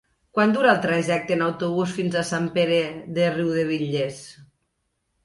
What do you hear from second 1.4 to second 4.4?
autobús fins a Sant Pere de Riudebitlles?